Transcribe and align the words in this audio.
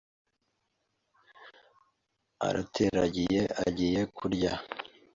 Arateragiye 2.47 3.41
agiye 3.67 4.01
kurya 4.17 4.53